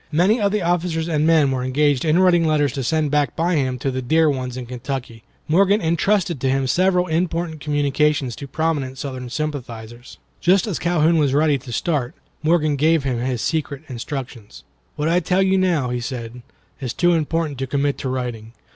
[0.11, 3.53] Many of the officers and men were engaged in writing letters to send back by
[3.53, 5.21] him to the dear ones in Kentucky.
[5.47, 10.17] Morgan intrusted to him several important communications to prominent Southern sympathizers.
[10.39, 14.63] Just as Calhoun was ready to start, Morgan gave him his secret instructions.
[14.95, 16.41] "What I now tell you," he said,
[16.79, 18.53] "is too important to commit to writing.